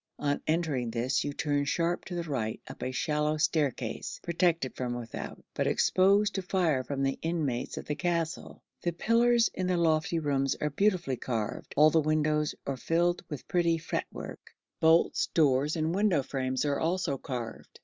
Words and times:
On 0.17 0.41
entering 0.47 0.89
this 0.89 1.23
you 1.23 1.31
turn 1.31 1.63
sharp 1.65 2.05
to 2.05 2.15
the 2.15 2.23
right 2.23 2.59
up 2.67 2.81
a 2.81 2.91
shallow 2.91 3.37
staircase, 3.37 4.19
protected 4.23 4.75
from 4.75 4.95
without, 4.95 5.45
but 5.53 5.67
exposed 5.67 6.33
to 6.33 6.41
fire 6.41 6.83
from 6.83 7.03
the 7.03 7.19
inmates 7.21 7.77
of 7.77 7.85
the 7.85 7.93
castle. 7.93 8.63
The 8.81 8.93
pillars 8.93 9.51
in 9.53 9.67
the 9.67 9.77
lofty 9.77 10.17
rooms 10.17 10.55
are 10.55 10.71
beautifully 10.71 11.17
carved. 11.17 11.75
All 11.77 11.91
the 11.91 12.01
windows 12.01 12.55
are 12.65 12.77
filled 12.77 13.23
with 13.29 13.47
pretty 13.47 13.77
fretwork; 13.77 14.55
bolts, 14.79 15.27
doors, 15.35 15.75
and 15.75 15.93
window 15.93 16.23
frames 16.23 16.65
are 16.65 16.79
also 16.79 17.19
carved. 17.19 17.79